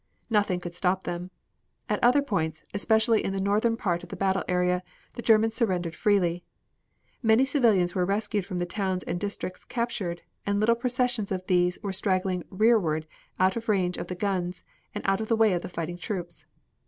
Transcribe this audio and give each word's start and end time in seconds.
Nothing 0.31 0.59
could 0.59 0.73
stop 0.73 1.03
them. 1.03 1.29
At 1.87 2.03
other 2.03 2.23
points, 2.23 2.63
especially 2.73 3.23
in 3.23 3.33
the 3.33 3.39
northern 3.39 3.77
part 3.77 4.01
of 4.01 4.09
the 4.09 4.15
battle 4.15 4.43
area, 4.47 4.81
the 5.13 5.21
Germans 5.21 5.53
surrendered 5.53 5.93
freely. 5.93 6.43
Many 7.21 7.45
civilians 7.45 7.93
were 7.93 8.03
rescued 8.03 8.43
from 8.43 8.57
the 8.57 8.65
towns 8.65 9.03
and 9.03 9.19
districts 9.19 9.63
captured, 9.63 10.23
and 10.43 10.59
little 10.59 10.73
processions 10.73 11.31
of 11.31 11.45
these 11.45 11.77
were 11.83 11.93
straggling 11.93 12.45
rearward 12.49 13.05
out 13.39 13.55
of 13.55 13.69
range 13.69 13.97
of 13.99 14.07
the 14.07 14.15
guns, 14.15 14.63
and 14.95 15.03
out 15.05 15.21
of 15.21 15.27
the 15.27 15.35
way 15.35 15.53
of 15.53 15.61
the 15.61 15.69
fighting 15.69 15.99
troops. 15.99 16.47